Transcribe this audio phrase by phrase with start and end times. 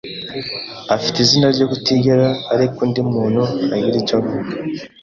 [0.95, 3.41] afite izina ryo kutigera areka undi muntu
[3.75, 4.51] agira icyo avuga.